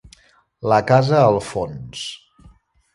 La 0.73 0.79
casa 0.93 1.21
al 1.27 1.39
fons. 1.53 2.05